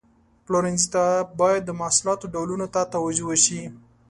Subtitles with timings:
[0.45, 1.03] پلورنځي ته
[1.39, 3.61] باید د محصولاتو ډولونو ته توجه وشي.